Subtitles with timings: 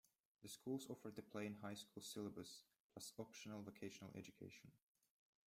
[0.41, 2.63] The schools offer the plain high school syllabus,
[2.95, 4.71] plus optional vocational education.